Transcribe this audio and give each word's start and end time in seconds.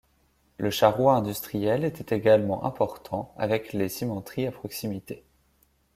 Le 0.57 0.71
charroi 0.71 1.13
industriel 1.15 1.83
était 1.83 2.15
également 2.17 2.65
important 2.65 3.31
avec 3.37 3.71
les 3.71 3.87
cimenteries 3.87 4.47
à 4.47 4.51
proximité. 4.51 5.23